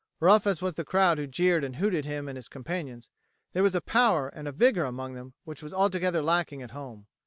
Rough 0.19 0.47
as 0.47 0.63
was 0.63 0.73
the 0.73 0.83
crowd 0.83 1.19
who 1.19 1.27
jeered 1.27 1.63
and 1.63 1.75
hooted 1.75 2.05
him 2.05 2.27
and 2.27 2.35
his 2.35 2.47
companions, 2.49 3.11
there 3.53 3.61
was 3.61 3.75
a 3.75 3.81
power 3.81 4.29
and 4.29 4.47
a 4.47 4.51
vigour 4.51 4.85
among 4.85 5.13
them 5.13 5.33
which 5.43 5.61
was 5.61 5.75
altogether 5.75 6.23
lacking 6.23 6.63
at 6.63 6.71
home. 6.71 7.05